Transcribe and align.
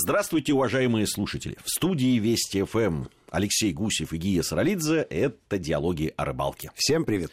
Здравствуйте, 0.00 0.52
уважаемые 0.52 1.08
слушатели. 1.08 1.58
В 1.64 1.68
студии 1.68 2.20
Вести 2.20 2.62
ФМ 2.62 3.06
Алексей 3.32 3.72
Гусев 3.72 4.12
и 4.12 4.16
Гия 4.16 4.42
Саралидзе. 4.42 5.00
Это 5.00 5.58
«Диалоги 5.58 6.14
о 6.16 6.24
рыбалке». 6.24 6.70
Всем 6.76 7.04
привет. 7.04 7.32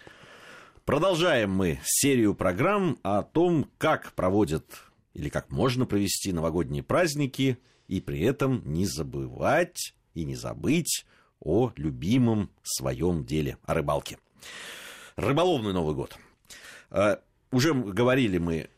Продолжаем 0.83 1.51
мы 1.51 1.79
серию 1.83 2.33
программ 2.33 2.97
о 3.03 3.21
том, 3.21 3.69
как 3.77 4.13
проводят 4.13 4.65
или 5.13 5.29
как 5.29 5.51
можно 5.51 5.85
провести 5.85 6.33
новогодние 6.33 6.81
праздники 6.81 7.59
и 7.87 8.01
при 8.01 8.21
этом 8.21 8.63
не 8.65 8.87
забывать 8.87 9.93
и 10.15 10.25
не 10.25 10.35
забыть 10.35 11.05
о 11.39 11.71
любимом 11.75 12.49
своем 12.63 13.25
деле, 13.25 13.59
о 13.67 13.75
рыбалке. 13.75 14.17
Рыболовный 15.17 15.71
Новый 15.71 15.93
год. 15.93 16.17
А, 16.89 17.19
уже 17.51 17.75
говорили 17.75 18.39
мы 18.39 18.69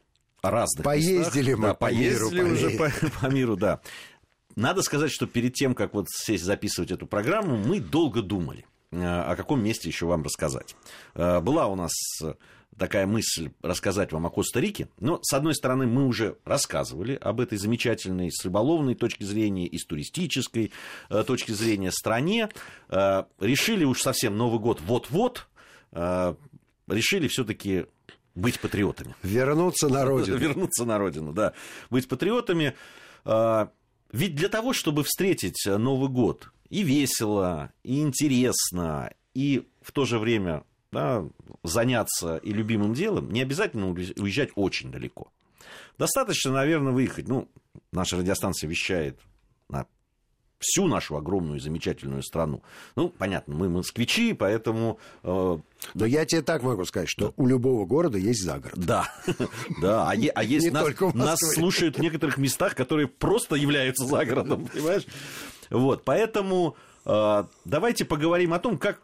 разных 0.51 0.83
Поездили 0.83 1.51
местах. 1.51 1.57
мы 1.57 1.67
да, 1.67 1.73
по 1.73 1.85
поездили 1.87 2.41
миру, 2.41 2.53
уже 2.53 2.69
по... 2.71 2.91
по, 3.21 3.25
миру, 3.27 3.55
да. 3.55 3.81
Надо 4.57 4.81
сказать, 4.81 5.11
что 5.11 5.27
перед 5.27 5.53
тем, 5.53 5.75
как 5.75 5.93
вот 5.93 6.07
сесть 6.09 6.43
записывать 6.43 6.89
эту 6.89 7.05
программу, 7.05 7.57
мы 7.57 7.79
долго 7.79 8.23
думали, 8.23 8.65
э, 8.91 8.97
о 9.05 9.35
каком 9.35 9.63
месте 9.63 9.87
еще 9.87 10.07
вам 10.07 10.23
рассказать. 10.23 10.75
Э, 11.13 11.39
была 11.41 11.67
у 11.67 11.75
нас 11.75 11.91
такая 12.75 13.05
мысль 13.05 13.51
рассказать 13.61 14.11
вам 14.11 14.25
о 14.25 14.31
Коста-Рике. 14.31 14.89
Но, 14.99 15.19
с 15.21 15.31
одной 15.33 15.53
стороны, 15.53 15.85
мы 15.85 16.07
уже 16.07 16.37
рассказывали 16.43 17.19
об 17.21 17.39
этой 17.39 17.59
замечательной 17.59 18.31
с 18.31 18.43
рыболовной 18.43 18.95
точки 18.95 19.23
зрения 19.23 19.67
и 19.67 19.77
с 19.77 19.85
туристической 19.85 20.71
э, 21.09 21.23
точки 21.23 21.51
зрения 21.51 21.91
стране. 21.91 22.49
Решили 22.89 23.83
уж 23.83 24.01
совсем 24.01 24.37
Новый 24.37 24.59
год 24.59 24.81
вот-вот. 24.81 25.47
Решили 26.87 27.27
все-таки 27.27 27.85
быть 28.37 28.59
патриотами. 28.59 29.15
Вернуться 29.23 29.89
на 29.89 30.05
родину. 30.05 30.37
Вернуться 30.39 30.85
на 30.85 30.97
родину, 30.97 31.33
да. 31.33 31.53
Быть 31.89 32.07
патриотами. 32.07 32.75
А, 33.25 33.71
ведь 34.11 34.35
для 34.35 34.49
того, 34.49 34.73
чтобы 34.73 35.03
встретить 35.03 35.63
Новый 35.65 36.09
год 36.09 36.51
и 36.69 36.83
весело, 36.83 37.71
и 37.83 38.01
интересно, 38.01 39.11
и 39.33 39.67
в 39.81 39.91
то 39.91 40.05
же 40.05 40.19
время 40.19 40.63
да, 40.91 41.25
заняться 41.63 42.37
и 42.37 42.53
любимым 42.53 42.93
делом, 42.93 43.31
не 43.31 43.41
обязательно 43.41 43.87
уезжать 43.89 44.49
очень 44.55 44.91
далеко. 44.91 45.31
Достаточно, 45.97 46.51
наверное, 46.51 46.93
выехать. 46.93 47.27
Ну, 47.27 47.49
наша 47.91 48.17
радиостанция 48.17 48.69
вещает 48.69 49.19
на 49.67 49.87
всю 50.59 50.87
нашу 50.87 51.15
огромную 51.15 51.57
и 51.57 51.61
замечательную 51.61 52.23
страну. 52.23 52.63
Ну, 52.95 53.09
понятно, 53.09 53.55
мы 53.55 53.69
москвичи, 53.69 54.33
поэтому... 54.33 54.99
Э... 55.23 55.57
Но 55.93 56.05
я 56.05 56.25
тебе 56.25 56.41
так 56.41 56.63
могу 56.63 56.85
сказать, 56.85 57.09
что 57.09 57.27
да. 57.27 57.33
у 57.37 57.47
любого 57.47 57.85
города 57.85 58.17
есть 58.17 58.43
загород. 58.43 58.77
Да, 58.79 59.13
да, 59.81 60.09
а, 60.09 60.15
е- 60.15 60.31
а 60.33 60.43
есть 60.43 60.71
нас, 60.71 60.87
нас 61.13 61.39
слушают 61.53 61.97
в 61.97 62.01
некоторых 62.01 62.37
местах, 62.37 62.75
которые 62.75 63.07
просто 63.07 63.55
являются 63.55 64.05
загородом, 64.05 64.65
понимаешь? 64.65 65.05
Вот, 65.69 66.03
поэтому 66.03 66.75
э, 67.05 67.43
давайте 67.65 68.05
поговорим 68.05 68.53
о 68.53 68.59
том, 68.59 68.77
как 68.77 68.99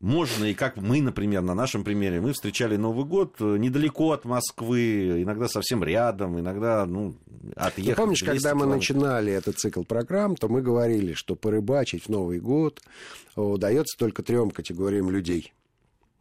можно, 0.00 0.44
и 0.44 0.54
как 0.54 0.76
мы, 0.76 1.00
например, 1.00 1.42
на 1.42 1.54
нашем 1.54 1.82
примере, 1.82 2.20
мы 2.20 2.34
встречали 2.34 2.76
Новый 2.76 3.06
год 3.06 3.36
э, 3.40 3.56
недалеко 3.58 4.12
от 4.12 4.24
Москвы, 4.26 5.22
иногда 5.22 5.48
совсем 5.48 5.82
рядом, 5.82 6.38
иногда, 6.38 6.84
ну, 6.84 7.14
отъехать. 7.54 7.96
Ты 7.96 8.02
помнишь, 8.02 8.22
когда 8.22 8.54
мы 8.54 8.66
начинали 8.66 9.32
этот 9.32 9.58
цикл 9.58 9.84
программ, 9.84 10.36
то 10.36 10.48
мы 10.48 10.60
говорили, 10.60 11.14
что 11.14 11.34
порыбачить 11.34 12.04
в 12.04 12.08
Новый 12.10 12.40
год 12.40 12.82
удается 13.36 13.98
только 13.98 14.22
трем 14.22 14.50
категориям 14.50 15.10
людей. 15.10 15.54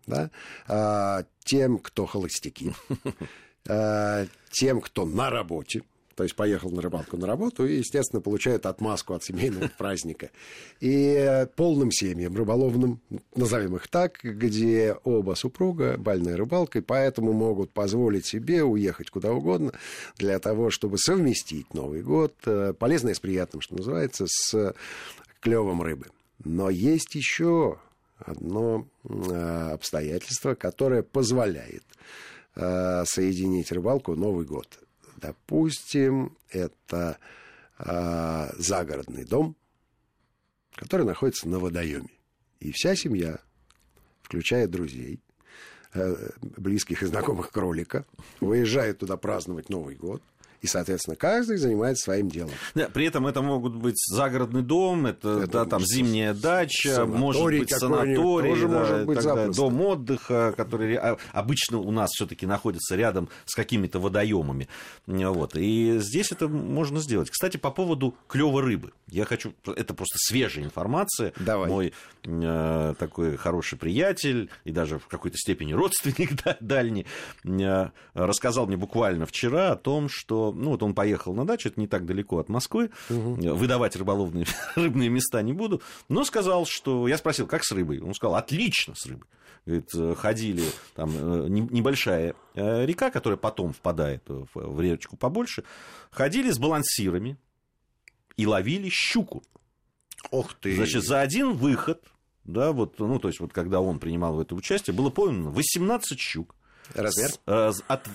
Да? 0.07 0.29
А, 0.67 1.25
тем, 1.43 1.79
кто 1.79 2.05
холостяки, 2.05 2.73
а, 3.67 4.25
тем, 4.51 4.79
кто 4.79 5.05
на 5.05 5.29
работе, 5.29 5.81
то 6.15 6.23
есть 6.23 6.35
поехал 6.35 6.71
на 6.71 6.81
рыбалку 6.81 7.17
на 7.17 7.27
работу 7.27 7.65
и, 7.65 7.77
естественно, 7.77 8.21
получает 8.21 8.65
отмазку 8.65 9.13
от 9.13 9.23
семейного 9.23 9.69
праздника. 9.77 10.31
И 10.79 11.45
полным 11.55 11.91
семьям 11.91 12.35
рыболовным, 12.35 13.01
назовем 13.35 13.75
их 13.75 13.87
так, 13.87 14.19
где 14.23 14.95
оба 15.03 15.35
супруга 15.35 15.97
больная 15.97 16.37
рыбалкой, 16.37 16.81
поэтому 16.81 17.33
могут 17.33 17.71
позволить 17.71 18.25
себе 18.25 18.63
уехать 18.63 19.09
куда 19.09 19.33
угодно 19.33 19.73
для 20.17 20.39
того, 20.39 20.69
чтобы 20.69 20.97
совместить 20.97 21.73
Новый 21.73 22.01
год, 22.01 22.33
э, 22.45 22.73
полезное 22.77 23.13
с 23.13 23.19
приятным, 23.19 23.61
что 23.61 23.75
называется, 23.75 24.25
с 24.27 24.73
клевом 25.41 25.81
рыбы. 25.81 26.07
Но 26.43 26.69
есть 26.69 27.15
еще 27.15 27.79
одно 28.17 28.87
э, 29.03 29.71
обстоятельство, 29.73 30.55
которое 30.55 31.03
позволяет 31.03 31.83
э, 32.55 33.03
соединить 33.05 33.71
рыбалку 33.71 34.15
Новый 34.15 34.45
год. 34.45 34.67
Допустим, 35.25 36.37
это 36.49 37.17
э, 37.79 38.49
загородный 38.57 39.25
дом, 39.25 39.55
который 40.75 41.05
находится 41.05 41.47
на 41.49 41.59
водоеме. 41.59 42.09
И 42.59 42.71
вся 42.71 42.95
семья, 42.95 43.39
включая 44.21 44.67
друзей, 44.67 45.19
э, 45.93 46.29
близких 46.41 47.01
и 47.01 47.07
знакомых 47.07 47.51
кролика, 47.51 48.05
выезжает 48.39 48.99
туда 48.99 49.17
праздновать 49.17 49.69
Новый 49.69 49.95
год– 49.95 50.21
и, 50.65 50.67
соответственно, 50.67 51.15
каждый 51.15 51.57
занимается 51.57 52.05
своим 52.05 52.27
делом. 52.27 52.51
Да, 52.73 52.89
при 52.89 53.05
этом 53.05 53.27
это 53.27 53.43
могут 53.43 53.75
быть 53.75 53.97
загородный 54.07 54.63
дом, 54.63 55.05
это, 55.05 55.41
это 55.43 55.51
да, 55.51 55.65
там 55.65 55.85
зимняя 55.85 56.33
дача, 56.33 57.05
может 57.05 57.43
быть 57.43 57.69
санаторий, 57.69 58.49
тоже 58.49 58.67
да, 58.67 58.79
может 58.79 59.05
быть 59.05 59.19
тогда, 59.19 59.47
дом 59.49 59.79
отдыха, 59.81 60.55
который 60.57 60.95
а, 60.95 61.17
обычно 61.33 61.77
у 61.77 61.91
нас 61.91 62.09
все-таки 62.13 62.47
находится 62.47 62.95
рядом 62.95 63.29
с 63.45 63.53
какими-то 63.53 63.99
водоемами. 63.99 64.67
Вот. 65.05 65.55
И 65.55 65.99
здесь 65.99 66.31
это 66.31 66.47
можно 66.47 66.99
сделать. 66.99 67.29
Кстати, 67.29 67.57
по 67.57 67.69
поводу 67.69 68.15
клёва 68.27 68.63
рыбы. 68.63 68.91
Я 69.07 69.25
хочу... 69.25 69.53
Это 69.67 69.93
просто 69.93 70.15
свежая 70.17 70.65
информация. 70.65 71.31
Давай. 71.37 71.69
Мой 71.69 71.93
э, 72.23 72.93
такой 72.97 73.37
хороший 73.37 73.77
приятель 73.77 74.49
и 74.63 74.71
даже 74.71 74.97
в 74.97 75.07
какой-то 75.07 75.37
степени 75.37 75.73
родственник 75.73 76.43
да, 76.43 76.57
дальний 76.59 77.05
э, 77.43 77.89
рассказал 78.15 78.65
мне 78.65 78.77
буквально 78.77 79.27
вчера 79.27 79.73
о 79.73 79.75
том, 79.75 80.09
что 80.09 80.54
ну 80.55 80.71
вот 80.71 80.83
он 80.83 80.93
поехал 80.93 81.33
на 81.33 81.45
дачу, 81.45 81.69
это 81.69 81.79
не 81.79 81.87
так 81.87 82.05
далеко 82.05 82.39
от 82.39 82.49
Москвы, 82.49 82.89
угу. 83.09 83.35
выдавать 83.55 83.95
рыболовные 83.95 84.45
рыбные 84.75 85.09
места 85.09 85.41
не 85.41 85.53
буду, 85.53 85.81
но 86.09 86.23
сказал, 86.23 86.65
что 86.65 87.07
я 87.07 87.17
спросил, 87.17 87.47
как 87.47 87.63
с 87.63 87.71
рыбой, 87.71 87.99
он 87.99 88.13
сказал, 88.13 88.35
отлично 88.35 88.95
с 88.95 89.05
рыбой. 89.05 89.27
Говорит, 89.65 89.89
э, 89.95 90.15
ходили, 90.15 90.63
там 90.93 91.09
э, 91.11 91.47
небольшая 91.49 92.35
э, 92.53 92.85
река, 92.85 93.09
которая 93.09 93.37
потом 93.37 93.73
впадает 93.73 94.23
в 94.27 94.79
речку 94.79 95.17
побольше, 95.17 95.63
ходили 96.11 96.51
с 96.51 96.59
балансирами 96.59 97.37
и 98.37 98.45
ловили 98.45 98.89
щуку. 98.89 99.43
Ох 100.29 100.53
ты! 100.53 100.75
Значит, 100.75 101.03
за 101.03 101.21
один 101.21 101.53
выход, 101.53 102.03
да, 102.43 102.71
вот, 102.71 102.99
ну, 102.99 103.17
то 103.17 103.27
есть, 103.27 103.39
вот 103.39 103.53
когда 103.53 103.81
он 103.81 103.99
принимал 103.99 104.35
в 104.35 104.39
это 104.39 104.53
участие, 104.53 104.95
было 104.95 105.09
поймано 105.09 105.49
18 105.49 106.19
щук. 106.19 106.55
Размер? 106.93 107.29
С, 107.45 107.83
от, 107.87 108.07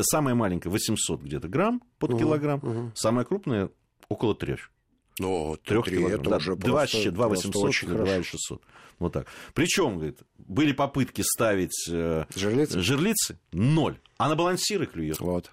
самая 0.00 0.34
маленькая 0.34 0.70
800 0.70 1.22
где-то 1.22 1.48
грамм 1.48 1.82
под 1.98 2.10
угу, 2.10 2.18
килограмм, 2.20 2.60
угу. 2.62 2.92
самая 2.94 3.24
крупная 3.24 3.70
около 4.08 4.34
трех. 4.34 4.70
Ну, 5.18 5.56
трех 5.64 5.84
килограмм. 5.84 6.20
Это 6.20 6.30
да, 6.30 6.36
уже 6.36 6.56
2, 6.56 6.70
просто, 6.70 7.10
2 7.10 7.28
800, 7.28 7.84
2 7.84 8.22
600. 8.22 8.62
Вот 8.98 9.12
так. 9.12 9.26
Причем, 9.54 9.96
говорит, 9.96 10.20
были 10.38 10.72
попытки 10.72 11.22
ставить 11.22 11.88
э, 11.90 12.24
жерлицы? 12.34 12.80
жерлицы, 12.80 13.38
ноль. 13.52 13.98
А 14.16 14.28
на 14.28 14.36
балансиры 14.36 14.86
клюет. 14.86 15.18
Вот. 15.20 15.50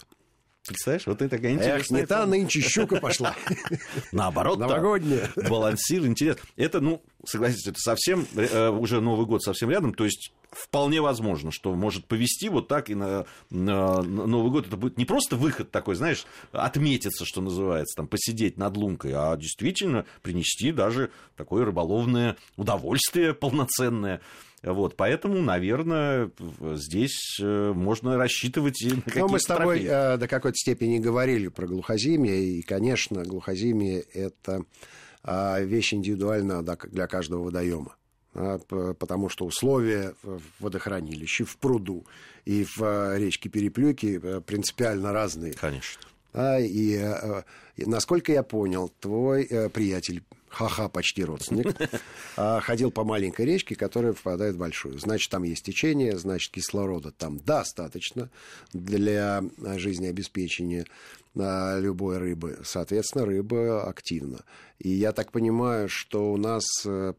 Представляешь, 0.67 1.07
вот 1.07 1.21
это 1.21 1.37
такая 1.37 1.53
интересная... 1.53 2.01
Эх, 2.01 2.03
не 2.03 2.05
та 2.05 2.25
нынче 2.27 2.61
щука 2.61 2.97
пошла. 2.97 3.35
Наоборот, 4.11 4.59
Новогодняя. 4.59 5.29
Балансир, 5.35 6.05
интересно. 6.05 6.43
Это, 6.55 6.81
ну, 6.81 7.01
согласитесь, 7.25 7.67
это 7.67 7.79
совсем, 7.79 8.27
э, 8.35 8.69
уже 8.69 9.01
Новый 9.01 9.25
год 9.25 9.41
совсем 9.41 9.71
рядом, 9.71 9.93
то 9.93 10.05
есть 10.05 10.33
вполне 10.51 11.01
возможно, 11.01 11.51
что 11.51 11.73
может 11.73 12.05
повести 12.05 12.49
вот 12.49 12.67
так 12.67 12.91
и 12.91 12.95
на, 12.95 13.25
на 13.49 14.03
Новый 14.03 14.51
год. 14.51 14.67
Это 14.67 14.77
будет 14.77 14.97
не 14.97 15.05
просто 15.05 15.35
выход 15.35 15.71
такой, 15.71 15.95
знаешь, 15.95 16.25
отметиться, 16.51 17.25
что 17.25 17.41
называется, 17.41 17.95
там, 17.95 18.07
посидеть 18.07 18.57
над 18.57 18.77
лункой, 18.77 19.13
а 19.15 19.35
действительно 19.37 20.05
принести 20.21 20.71
даже 20.71 21.09
такое 21.37 21.65
рыболовное 21.65 22.37
удовольствие 22.55 23.33
полноценное. 23.33 24.21
Вот, 24.63 24.95
поэтому, 24.95 25.41
наверное, 25.41 26.29
здесь 26.73 27.39
э, 27.41 27.73
можно 27.73 28.15
рассчитывать 28.17 28.79
и 28.83 28.89
на 28.89 29.01
какие-то 29.01 29.19
Но 29.21 29.27
мы 29.27 29.39
с 29.39 29.45
тобой 29.45 29.83
э, 29.83 30.17
до 30.17 30.27
какой-то 30.27 30.55
степени 30.55 30.99
говорили 30.99 31.47
про 31.47 31.65
глухозимие, 31.65 32.43
и, 32.43 32.61
конечно, 32.61 33.23
глухозимие– 33.23 34.01
это 34.13 34.63
э, 35.23 35.65
вещь 35.65 35.95
индивидуальна 35.95 36.61
для 36.61 37.07
каждого 37.07 37.45
водоема 37.45 37.95
а, 38.35 38.59
потому 38.99 39.29
что 39.29 39.45
условия 39.45 40.13
в 40.21 40.41
водохранилище, 40.59 41.43
в 41.43 41.57
пруду 41.57 42.05
и 42.45 42.63
в 42.63 42.83
э, 42.83 43.17
речке 43.17 43.49
Переплюки 43.49 44.41
принципиально 44.41 45.11
разные. 45.11 45.53
Конечно. 45.53 46.03
А, 46.33 46.59
и 46.59 47.03
насколько 47.77 48.31
я 48.31 48.43
понял, 48.43 48.91
твой 48.99 49.47
приятель 49.73 50.21
ха-ха, 50.51 50.89
почти 50.89 51.23
родственник, 51.23 51.75
а 52.37 52.59
ходил 52.59 52.91
по 52.91 53.03
маленькой 53.03 53.45
речке, 53.45 53.75
которая 53.75 54.13
впадает 54.13 54.55
в 54.55 54.59
большую. 54.59 54.99
Значит, 54.99 55.31
там 55.31 55.43
есть 55.43 55.65
течение, 55.65 56.17
значит, 56.17 56.51
кислорода 56.51 57.11
там 57.11 57.39
достаточно 57.39 58.29
для 58.73 59.43
жизнеобеспечения. 59.77 60.85
любой 61.33 62.17
рыбы. 62.17 62.59
Соответственно, 62.63 63.25
рыба 63.25 63.87
активна. 63.87 64.43
И 64.79 64.89
я 64.89 65.13
так 65.13 65.31
понимаю, 65.31 65.87
что 65.87 66.33
у 66.33 66.37
нас 66.37 66.63
э, 66.85 67.13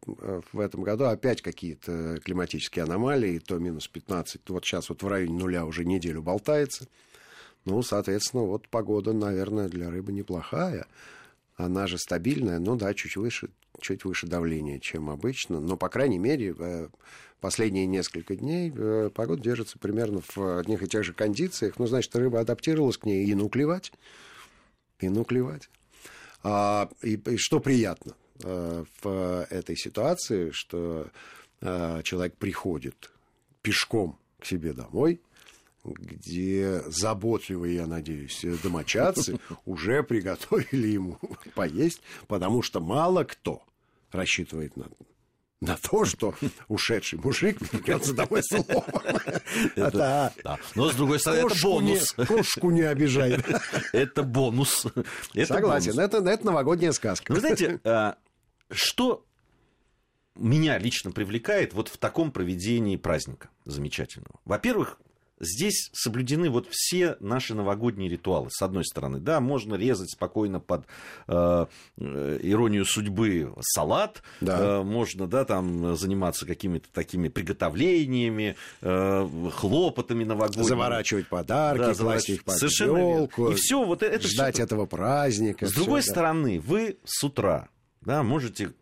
в 0.53 0.61
этом 0.61 0.83
году 0.83 1.05
опять 1.05 1.41
какие-то 1.41 2.19
климатические 2.23 2.83
аномалии, 2.83 3.39
то 3.39 3.59
минус 3.59 3.89
15, 3.89 4.43
вот 4.49 4.65
сейчас 4.65 4.89
вот 4.89 5.03
в 5.03 5.09
районе 5.09 5.39
нуля 5.39 5.65
уже 5.65 5.85
неделю 5.85 6.23
болтается. 6.23 6.89
Ну, 7.65 7.83
соответственно, 7.83 8.43
вот 8.43 8.69
погода, 8.69 9.13
наверное, 9.13 9.69
для 9.69 9.91
рыбы 9.91 10.13
неплохая. 10.13 10.87
Она 11.63 11.87
же 11.87 11.97
стабильная, 11.97 12.59
ну 12.59 12.75
да, 12.75 12.93
чуть 12.93 13.17
выше, 13.17 13.49
чуть 13.81 14.05
выше 14.05 14.27
давления, 14.27 14.81
чем 14.81 15.09
обычно. 15.09 15.61
Но, 15.61 15.77
по 15.77 15.89
крайней 15.89 16.19
мере, 16.19 16.55
э, 16.59 16.89
последние 17.41 17.87
несколько 17.87 18.35
дней 18.35 18.73
э, 18.75 19.11
погода 19.15 19.43
держится 19.43 19.79
примерно 19.79 20.23
в 20.35 20.59
одних 20.59 20.83
и 20.83 20.89
тех 20.89 21.05
же 21.05 21.13
кондициях. 21.13 21.79
Ну, 21.79 21.87
значит, 21.87 22.15
рыба 22.17 22.41
адаптировалась 22.41 22.97
к 22.97 23.05
ней 23.05 23.25
и 23.25 23.35
ну 23.35 23.49
клевать. 23.49 23.93
И 24.99 25.09
ну 25.09 25.25
клевать. 25.25 25.71
А, 26.43 26.89
и, 27.01 27.15
и 27.15 27.37
что 27.37 27.61
приятно 27.61 28.15
э, 28.43 28.85
в 29.03 29.47
этой 29.51 29.77
ситуации, 29.77 30.51
что 30.51 31.09
человек 32.03 32.35
приходит 32.39 33.13
пешком 33.63 34.19
к 34.41 34.47
себе 34.47 34.73
домой– 34.73 35.21
где 35.85 36.83
заботливые, 36.87 37.77
я 37.77 37.87
надеюсь, 37.87 38.45
домочадцы 38.63 39.39
уже 39.65 40.03
приготовили 40.03 40.89
ему 40.89 41.19
поесть, 41.55 42.01
потому 42.29 42.63
что 42.63 42.81
мало 42.81 43.25
кто 43.25 43.63
рассчитывает 44.13 44.77
на, 44.77 44.87
на 45.61 45.77
то, 45.77 46.05
что 46.05 46.35
ушедший 46.69 47.19
мужик 47.19 47.59
вернется 47.73 48.13
домой 48.13 48.43
с 48.43 48.51
да. 49.77 50.33
Но, 50.75 50.91
с 50.91 50.95
другой 50.95 51.19
стороны, 51.19 51.47
это 51.47 51.63
бонус. 51.63 52.15
Не, 52.17 52.27
кошку 52.27 52.71
не 52.71 52.83
обижай. 52.83 53.43
Это 53.93 54.23
бонус. 54.23 54.87
Согласен, 55.47 55.99
это 55.99 56.21
новогодняя 56.45 56.93
сказка. 56.93 57.33
Вы 57.33 57.41
знаете, 57.41 57.81
а, 57.85 58.17
что 58.71 59.25
меня 60.35 60.79
лично 60.79 61.11
привлекает 61.11 61.75
вот 61.75 61.89
в 61.89 61.97
таком 61.97 62.33
проведении 62.33 62.97
праздника 62.97 63.49
замечательного? 63.65 64.41
Во-первых, 64.45 64.99
здесь 65.43 65.91
соблюдены 65.93 66.49
вот 66.49 66.69
все 66.71 67.17
наши 67.21 67.55
новогодние 67.55 68.09
ритуалы. 68.09 68.49
С 68.51 68.63
одной 68.63 68.85
стороны, 68.85 69.19
да, 69.19 69.41
можно 69.41 69.75
резать 69.75 70.13
спокойно 70.13 70.61
под 70.61 70.87
э, 71.29 71.67
э 71.99 72.39
иронию 72.43 72.87
судьбы 72.87 73.53
салат, 73.61 74.23
да. 74.41 74.81
э, 74.81 74.83
можно, 74.83 75.27
да, 75.27 75.45
там 75.45 75.97
заниматься 75.97 76.47
какими-то 76.47 76.89
такими 76.93 77.29
приготовлениями, 77.29 78.57
э, 78.81 79.51
хлопотами 79.55 80.25
новогодними. 80.25 80.65
Заворачивать 80.65 81.29
подарки, 81.29 81.81
да, 81.81 81.95
класть 81.95 82.31
их 82.31 82.45
под 82.45 82.57
Совершенно 82.57 82.99
елку, 82.99 83.51
И 83.51 83.55
все, 83.55 83.85
вот 83.85 84.03
это 84.03 84.27
ждать 84.27 84.55
все... 84.55 84.65
этого 84.65 84.87
праздника. 84.87 85.67
С 85.67 85.73
другой 85.73 86.01
все, 86.01 86.13
стороны, 86.13 86.61
вы 86.61 86.99
с 87.05 87.23
утра 87.25 87.69
да, 88.05 88.23
можете 88.23 88.73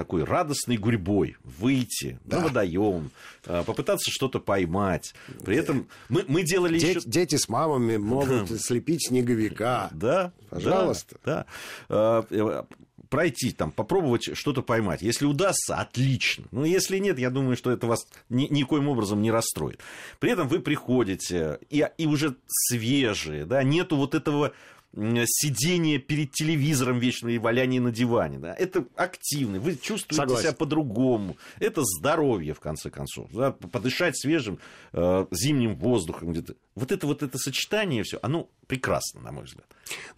такой 0.00 0.24
радостной 0.24 0.78
гурьбой 0.78 1.36
выйти 1.44 2.18
да. 2.24 2.38
на 2.38 2.44
водоем, 2.44 3.10
а, 3.44 3.64
попытаться 3.64 4.10
что-то 4.10 4.40
поймать. 4.40 5.12
При 5.44 5.58
этом 5.58 5.88
мы, 6.08 6.24
мы 6.26 6.42
делали 6.42 6.78
Де- 6.78 6.92
еще... 6.92 7.00
Дети 7.04 7.36
с 7.36 7.50
мамами 7.50 7.98
могут 7.98 8.50
слепить 8.62 9.08
снеговика. 9.08 9.90
Да. 9.92 10.32
Пожалуйста. 10.48 11.16
Да. 11.22 11.44
да. 11.90 12.24
Э, 12.30 12.62
пройти, 13.10 13.52
там, 13.52 13.72
попробовать 13.72 14.34
что-то 14.38 14.62
поймать. 14.62 15.02
Если 15.02 15.26
удастся, 15.26 15.76
отлично. 15.76 16.44
Но 16.50 16.64
если 16.64 16.96
нет, 16.96 17.18
я 17.18 17.28
думаю, 17.28 17.58
что 17.58 17.70
это 17.70 17.86
вас 17.86 18.06
ни, 18.30 18.46
никоим 18.46 18.88
образом 18.88 19.20
не 19.20 19.30
расстроит. 19.30 19.80
При 20.18 20.30
этом 20.30 20.48
вы 20.48 20.60
приходите, 20.60 21.58
и, 21.68 21.86
и 21.98 22.06
уже 22.06 22.36
свежие, 22.48 23.44
да, 23.44 23.62
нету 23.62 23.96
вот 23.96 24.14
этого 24.14 24.54
сидение 24.94 25.98
перед 25.98 26.32
телевизором 26.32 26.98
вечно 26.98 27.28
и 27.28 27.38
валяние 27.38 27.80
на 27.80 27.92
диване. 27.92 28.38
Да? 28.38 28.54
Это 28.54 28.84
активно, 28.96 29.60
вы 29.60 29.76
чувствуете 29.76 30.16
Согласен. 30.16 30.42
себя 30.42 30.52
по-другому. 30.52 31.36
Это 31.58 31.82
здоровье, 31.84 32.54
в 32.54 32.60
конце 32.60 32.90
концов. 32.90 33.30
Да? 33.32 33.52
Подышать 33.52 34.18
свежим 34.18 34.58
э, 34.92 35.26
зимним 35.30 35.76
воздухом 35.76 36.32
где-то. 36.32 36.54
Вот 36.74 36.92
это 36.92 37.06
вот 37.06 37.22
это 37.22 37.38
сочетание 37.38 38.02
все, 38.02 38.18
оно 38.22 38.48
прекрасно, 38.66 39.20
на 39.20 39.32
мой 39.32 39.44
взгляд. 39.44 39.66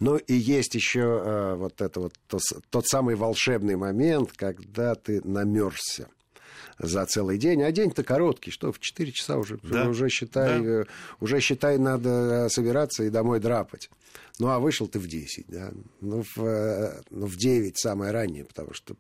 Ну 0.01 0.17
и 0.17 0.35
есть 0.35 0.75
еще 0.75 1.01
э, 1.25 1.55
вот 1.55 1.81
это 1.81 2.01
вот 2.01 2.15
то, 2.27 2.39
тот 2.71 2.87
самый 2.87 3.15
волшебный 3.15 3.77
момент, 3.77 4.33
когда 4.33 4.95
ты 4.95 5.21
намерзся 5.27 6.09
за 6.83 7.07
целый 7.07 7.39
день. 7.39 7.63
А 7.63 7.73
день-то 7.73 8.03
короткий, 8.03 8.51
что 8.51 8.73
в 8.73 8.81
4 8.81 9.13
часа 9.13 9.39
уже, 9.39 9.59
да. 9.63 9.89
уже, 9.89 10.09
считай, 10.09 10.61
да. 10.61 10.69
Э, 10.69 10.85
уже 11.21 11.41
считай, 11.41 11.79
надо 11.79 12.49
собираться 12.51 13.05
и 13.05 13.11
домой 13.11 13.41
драпать. 13.41 13.89
Ну, 14.39 14.49
а 14.49 14.59
вышел 14.59 14.89
ты 14.89 14.99
в 14.99 15.07
10, 15.07 15.47
да. 15.49 15.71
Ну, 16.01 16.25
в, 16.35 16.45
э, 16.45 17.01
ну, 17.11 17.27
в 17.27 17.37
9 17.37 17.79
самое 17.79 18.11
раннее, 18.11 18.45
потому 18.45 18.75
что 18.75 18.97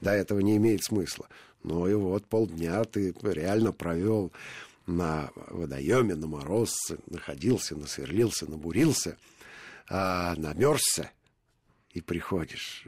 до 0.00 0.12
этого 0.12 0.40
не 0.40 0.56
имеет 0.58 0.84
смысла. 0.84 1.26
Ну, 1.64 1.88
и 1.88 1.94
вот 1.94 2.26
полдня 2.26 2.84
ты 2.84 3.14
реально 3.22 3.72
провел 3.72 4.32
на 4.86 5.30
водоеме, 5.48 6.14
на 6.14 6.26
морозце, 6.26 6.98
находился, 7.08 7.76
насверлился, 7.76 8.50
набурился, 8.50 9.16
а, 9.88 10.34
намерзся, 10.36 11.10
и 11.92 12.00
приходишь 12.00 12.86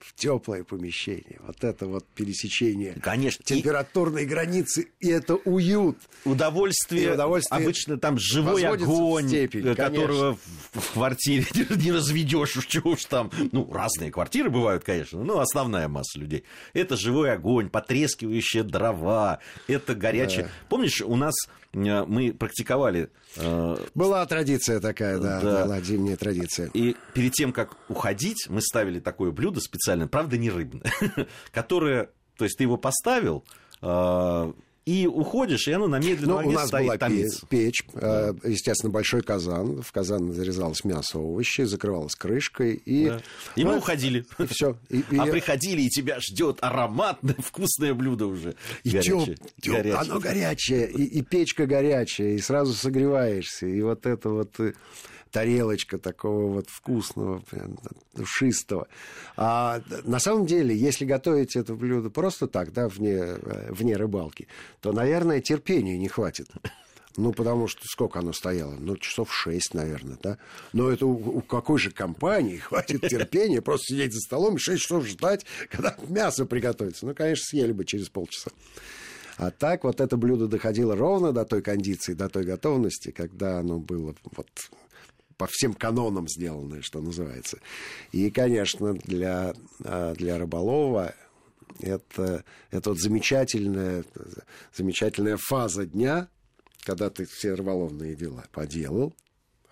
в 0.00 0.14
теплое 0.14 0.64
помещение. 0.64 1.38
Вот 1.40 1.62
это 1.62 1.86
вот 1.86 2.06
пересечение 2.14 2.94
Конечно. 3.02 3.44
температурной 3.44 4.22
и... 4.22 4.26
границы, 4.26 4.88
и 4.98 5.08
это 5.08 5.34
уют. 5.34 5.98
Удовольствие, 6.24 7.04
и 7.04 7.08
удовольствие 7.10 7.60
обычно 7.60 7.98
там 7.98 8.18
живой 8.18 8.64
огонь, 8.64 9.28
степень, 9.28 9.74
которого 9.74 10.36
в, 10.72 10.80
в 10.80 10.92
квартире 10.92 11.46
не 11.76 11.92
разведешь, 11.92 12.56
уж 12.56 12.66
чего 12.66 12.92
уж 12.92 13.04
там. 13.04 13.30
Ну, 13.52 13.70
разные 13.70 14.10
квартиры 14.10 14.48
бывают, 14.48 14.84
конечно, 14.84 15.22
но 15.22 15.38
основная 15.40 15.86
масса 15.88 16.18
людей. 16.18 16.44
Это 16.72 16.96
живой 16.96 17.32
огонь, 17.32 17.68
потрескивающие 17.68 18.62
дрова, 18.62 19.40
это 19.68 19.94
горячее. 19.94 20.44
Да. 20.44 20.50
Помнишь, 20.70 21.02
у 21.02 21.16
нас 21.16 21.34
Э, 21.69 21.69
мы 21.72 22.32
практиковали... 22.32 23.10
Э, 23.36 23.76
была 23.94 24.24
традиция 24.26 24.80
такая, 24.80 25.18
да, 25.18 25.40
да, 25.40 25.64
была 25.64 25.80
зимняя 25.80 26.16
традиция. 26.16 26.70
И 26.74 26.96
перед 27.14 27.32
тем, 27.32 27.52
как 27.52 27.76
уходить, 27.88 28.46
мы 28.48 28.60
ставили 28.60 29.00
такое 29.00 29.30
блюдо 29.30 29.60
специально, 29.60 30.08
правда, 30.08 30.36
не 30.36 30.50
рыбное, 30.50 30.92
которое, 31.52 32.10
то 32.36 32.44
есть 32.44 32.58
ты 32.58 32.64
его 32.64 32.76
поставил, 32.76 33.44
э, 33.82 34.52
и 34.90 35.06
уходишь, 35.06 35.68
и 35.68 35.72
оно 35.72 35.86
на 35.86 36.00
медленном 36.00 36.38
огне 36.38 36.50
ну, 36.50 36.56
у 36.56 36.60
нас 36.60 36.68
стоит, 36.68 36.86
была 36.86 36.98
томится. 36.98 37.46
печь, 37.46 37.84
да. 37.94 38.34
естественно, 38.42 38.90
большой 38.90 39.22
казан. 39.22 39.82
В 39.82 39.92
казан 39.92 40.32
зарезалось 40.32 40.82
мясо, 40.82 41.20
овощи, 41.20 41.62
закрывалась 41.62 42.16
крышкой. 42.16 42.74
И, 42.74 43.06
да. 43.06 43.20
и 43.54 43.64
мы 43.64 43.78
уходили. 43.78 44.26
И 44.38 44.46
все. 44.46 44.76
И, 44.88 45.04
и... 45.08 45.16
А 45.16 45.26
приходили, 45.26 45.82
и 45.82 45.88
тебя 45.88 46.18
ждет 46.18 46.58
ароматное, 46.60 47.36
вкусное 47.38 47.94
блюдо 47.94 48.26
уже. 48.26 48.56
И 48.82 48.90
горячее. 48.90 49.36
Тёп, 49.62 49.76
горячее. 49.76 49.94
Оно 49.94 50.18
горячее, 50.18 50.90
и, 50.90 51.04
и 51.04 51.22
печка 51.22 51.66
горячая, 51.66 52.32
и 52.32 52.38
сразу 52.38 52.74
согреваешься. 52.74 53.66
И 53.66 53.80
вот 53.82 54.06
это 54.06 54.28
вот 54.28 54.58
э, 54.58 54.72
тарелочка 55.30 55.98
такого 55.98 56.52
вот 56.54 56.68
вкусного, 56.68 57.40
прям, 57.50 57.78
душистого. 58.14 58.88
А 59.36 59.82
на 60.04 60.18
самом 60.18 60.46
деле, 60.46 60.76
если 60.76 61.04
готовить 61.04 61.56
это 61.56 61.74
блюдо 61.74 62.10
просто 62.10 62.46
так, 62.46 62.72
да, 62.72 62.88
вне, 62.88 63.16
э, 63.16 63.72
вне 63.72 63.96
рыбалки, 63.96 64.48
то, 64.80 64.92
наверное, 64.92 65.40
терпения 65.40 65.98
не 65.98 66.08
хватит. 66.08 66.48
Ну, 67.16 67.32
потому 67.32 67.66
что 67.66 67.82
сколько 67.84 68.20
оно 68.20 68.32
стояло? 68.32 68.76
Ну, 68.78 68.96
часов 68.96 69.34
шесть, 69.34 69.74
наверное, 69.74 70.16
да? 70.22 70.38
Но 70.72 70.90
это 70.90 71.06
у, 71.06 71.38
у 71.38 71.40
какой 71.40 71.78
же 71.78 71.90
компании 71.90 72.58
хватит 72.58 73.00
терпения 73.02 73.60
просто 73.60 73.94
сидеть 73.94 74.14
за 74.14 74.20
столом 74.20 74.56
и 74.56 74.58
шесть 74.58 74.82
часов 74.82 75.06
ждать, 75.06 75.44
когда 75.70 75.96
мясо 76.08 76.46
приготовится? 76.46 77.06
Ну, 77.06 77.14
конечно, 77.14 77.44
съели 77.44 77.72
бы 77.72 77.84
через 77.84 78.08
полчаса. 78.08 78.52
А 79.38 79.50
так 79.50 79.84
вот 79.84 80.00
это 80.00 80.16
блюдо 80.16 80.46
доходило 80.46 80.94
ровно 80.94 81.32
до 81.32 81.44
той 81.44 81.62
кондиции, 81.62 82.14
до 82.14 82.28
той 82.28 82.44
готовности, 82.44 83.10
когда 83.10 83.58
оно 83.58 83.78
было 83.78 84.14
вот 84.36 84.48
по 85.40 85.46
всем 85.46 85.72
канонам 85.72 86.28
сделанное, 86.28 86.82
что 86.82 87.00
называется. 87.00 87.60
И, 88.12 88.30
конечно, 88.30 88.92
для, 88.92 89.54
а, 89.82 90.12
для 90.12 90.36
рыболова 90.36 91.14
это, 91.78 92.44
это 92.70 92.90
вот 92.90 93.00
замечательная, 93.00 94.04
замечательная 94.76 95.38
фаза 95.38 95.86
дня, 95.86 96.28
когда 96.82 97.08
ты 97.08 97.24
все 97.24 97.54
рыболовные 97.54 98.14
дела 98.14 98.44
поделал, 98.52 99.14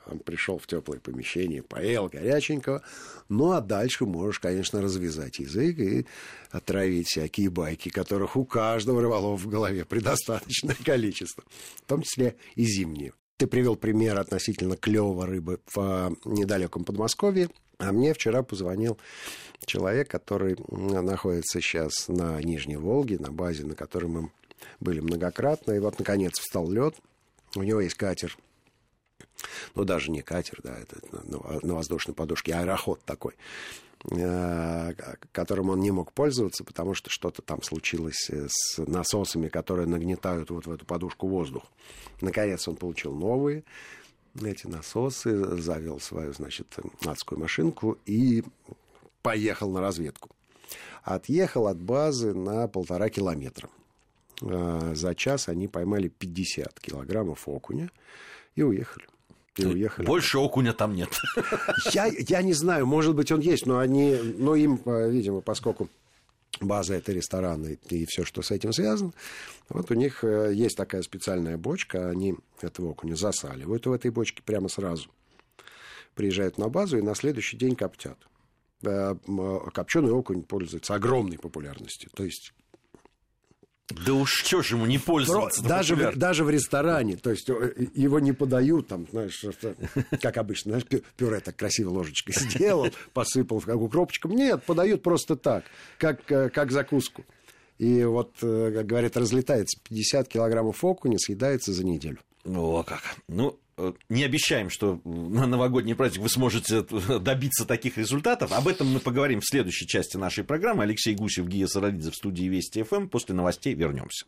он 0.07 0.21
пришел 0.21 0.59
в 0.59 0.67
теплое 0.67 1.01
помещение, 1.01 1.63
поел 1.63 2.09
горяченького. 2.09 2.83
Ну, 3.29 3.51
а 3.51 3.61
дальше 3.61 4.07
можешь, 4.07 4.41
конечно, 4.41 4.81
развязать 4.81 5.39
язык 5.39 5.79
и 5.81 6.07
отравить 6.51 7.09
всякие 7.09 7.51
байки, 7.51 7.91
которых 7.91 8.37
у 8.37 8.47
каждого 8.47 9.03
рыболова 9.03 9.37
в 9.37 9.47
голове 9.49 9.85
предостаточное 9.85 10.79
количество, 10.83 11.45
в 11.77 11.83
том 11.83 12.01
числе 12.01 12.37
и 12.55 12.65
зимние. 12.65 13.13
Ты 13.39 13.47
привел 13.47 13.77
пример 13.77 14.19
относительно 14.19 14.77
клевого 14.77 15.25
рыбы 15.25 15.61
в 15.67 15.79
а, 15.79 16.13
недалеком 16.25 16.83
Подмосковье. 16.85 17.49
А 17.79 17.93
мне 17.93 18.13
вчера 18.13 18.43
позвонил 18.43 18.99
человек, 19.65 20.09
который 20.09 20.57
находится 20.69 21.61
сейчас 21.61 22.09
на 22.09 22.43
Нижней 22.43 22.77
Волге, 22.77 23.19
на 23.21 23.31
базе, 23.31 23.65
на 23.65 23.77
которой 23.77 24.07
мы 24.07 24.33
были 24.81 24.99
многократно. 24.99 25.71
И 25.71 25.79
вот, 25.79 26.01
наконец, 26.01 26.37
встал 26.41 26.69
лед. 26.69 26.97
У 27.55 27.63
него 27.63 27.81
есть 27.81 27.95
катер 27.95 28.37
ну, 29.75 29.85
даже 29.85 30.11
не 30.11 30.23
катер, 30.23 30.61
да, 30.63 30.77
это 30.77 30.99
на 31.67 31.75
воздушной 31.75 32.15
подушке, 32.15 32.55
аэроход 32.55 33.01
такой, 33.05 33.35
э, 34.11 34.93
которым 35.33 35.71
он 35.71 35.81
не 35.81 35.91
мог 35.91 36.13
пользоваться, 36.13 36.65
потому 36.65 36.95
что 36.95 37.11
что-то 37.11 37.43
там 37.43 37.63
случилось 37.63 38.31
с 38.31 38.79
насосами, 38.79 39.49
которые 39.49 39.87
нагнетают 39.87 40.51
вот 40.51 40.67
в 40.67 40.73
эту 40.73 40.85
подушку 40.85 41.29
воздух. 41.29 41.65
Наконец 42.21 42.67
он 42.69 42.77
получил 42.77 43.15
новые 43.15 43.65
эти 44.43 44.67
насосы, 44.67 45.57
завел 45.57 46.01
свою, 46.01 46.33
значит, 46.33 46.77
адскую 47.05 47.41
машинку 47.41 47.99
и 48.07 48.45
поехал 49.23 49.71
на 49.71 49.81
разведку. 49.81 50.31
Отъехал 51.03 51.67
от 51.67 51.81
базы 51.81 52.35
на 52.35 52.69
полтора 52.69 53.09
километра. 53.09 53.69
Э, 54.43 54.93
за 54.95 55.15
час 55.15 55.49
они 55.49 55.69
поймали 55.69 56.09
50 56.09 56.79
килограммов 56.81 57.49
окуня 57.49 57.91
и 58.55 58.63
уехали 58.63 59.07
и 59.59 59.67
уехали. 59.67 60.07
Больше 60.07 60.39
окуня 60.39 60.73
там 60.73 60.95
нет. 60.95 61.11
Я, 61.93 62.07
я 62.07 62.43
не 62.43 62.53
знаю, 62.53 62.87
может 62.87 63.15
быть, 63.15 63.33
он 63.33 63.41
есть, 63.41 63.67
но 63.67 63.79
они, 63.79 64.17
но 64.39 64.55
им, 64.55 64.81
э, 64.85 65.11
видимо, 65.11 65.41
поскольку 65.41 65.89
база 66.61 66.95
это 66.95 67.13
рестораны 67.13 67.79
и 67.89 68.07
все, 68.07 68.25
что 68.25 68.43
с 68.43 68.51
этим 68.51 68.73
связано. 68.73 69.13
Вот 69.69 69.91
у 69.91 69.95
них 69.95 70.25
э, 70.25 70.53
есть 70.55 70.77
такая 70.77 71.03
специальная 71.03 71.57
бочка, 71.57 72.11
они 72.11 72.37
этого 72.61 72.91
окуня 72.91 73.17
засаливают 73.17 73.87
в 73.87 73.93
этой 73.93 74.11
бочке 74.11 74.43
прямо 74.43 74.69
сразу. 74.69 75.11
Приезжают 76.15 76.59
на 76.59 76.69
базу 76.69 76.99
и 76.99 77.03
на 77.03 77.15
следующий 77.15 77.57
день 77.57 77.77
коптят. 77.77 78.19
Э, 78.83 79.15
Копченый 79.73 80.13
окунь 80.13 80.43
пользуется 80.43 80.95
огромной 80.95 81.39
популярностью. 81.39 82.11
То 82.15 82.25
есть 82.25 82.53
да 83.91 84.13
уж 84.13 84.31
что 84.45 84.63
же 84.63 84.77
ему 84.77 84.87
не 84.87 84.99
пользоваться? 84.99 85.63
Даже 85.63 85.97
в, 85.97 86.17
даже 86.17 86.45
в 86.45 86.51
ресторане, 86.51 87.17
то 87.17 87.31
есть 87.31 87.49
э, 87.49 87.75
его 87.95 88.21
не 88.21 88.33
подают, 88.33 88.89
там, 88.89 89.07
знаешь, 89.11 89.43
как 90.21 90.37
обычно, 90.37 90.73
знаешь, 90.73 91.03
пюре 91.17 91.41
так 91.41 91.57
красиво 91.57 91.91
ложечкой 91.91 92.35
сделал, 92.35 92.89
посыпал 93.15 93.61
как 93.61 93.77
укропчиком. 93.77 94.33
Нет, 94.33 94.63
подают 94.65 95.03
просто 95.03 95.37
так, 95.37 95.65
как, 95.99 96.31
э, 96.31 96.51
как 96.51 96.71
закуску. 96.71 97.25
И 97.79 98.05
вот, 98.05 98.35
э, 98.43 98.73
как 98.75 98.87
говорят, 98.87 99.17
разлетается 99.17 99.81
50 99.89 100.29
килограммов 100.29 100.85
окуня, 100.85 101.19
съедается 101.19 101.73
за 101.73 101.85
неделю. 101.87 102.19
О, 102.45 102.83
как. 102.83 103.03
Ну, 103.29 103.59
Э, 103.59 103.68
не 104.09 104.25
обещаем, 104.25 104.71
что 104.71 105.01
на 105.05 105.47
новогодний 105.47 105.95
праздник 105.95 106.23
вы 106.23 106.29
сможете 106.29 106.83
добиться 107.21 107.65
таких 107.65 107.99
результатов. 107.99 108.53
Об 108.53 108.69
этом 108.69 108.89
мы 108.93 109.01
поговорим 109.01 109.41
в 109.41 109.47
следующей 109.47 109.87
части 109.87 110.17
нашей 110.17 110.45
программы. 110.45 110.83
Алексей 110.83 111.15
Гусев, 111.15 111.47
Гия 111.47 111.67
Саралидзе 111.67 112.11
в 112.11 112.15
студии 112.15 112.45
Вести 112.45 112.83
ФМ. 112.83 113.09
После 113.09 113.35
новостей 113.35 113.75
вернемся. 113.75 114.27